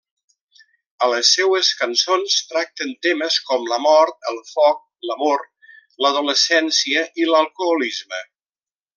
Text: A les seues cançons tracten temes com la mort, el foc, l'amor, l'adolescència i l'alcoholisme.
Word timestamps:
A 1.07 1.07
les 1.13 1.27
seues 1.35 1.67
cançons 1.81 2.37
tracten 2.53 2.95
temes 3.07 3.37
com 3.49 3.67
la 3.73 3.79
mort, 3.83 4.17
el 4.31 4.39
foc, 4.53 4.81
l'amor, 5.11 5.45
l'adolescència 6.05 7.05
i 7.25 7.29
l'alcoholisme. 7.33 8.23